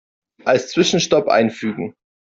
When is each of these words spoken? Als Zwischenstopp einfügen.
Als 0.45 0.69
Zwischenstopp 0.71 1.27
einfügen. 1.27 1.93